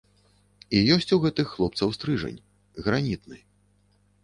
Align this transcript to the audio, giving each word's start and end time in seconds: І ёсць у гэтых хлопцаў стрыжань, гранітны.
І 0.77 0.79
ёсць 0.95 1.13
у 1.17 1.19
гэтых 1.25 1.51
хлопцаў 1.51 1.93
стрыжань, 1.97 2.41
гранітны. 2.89 3.37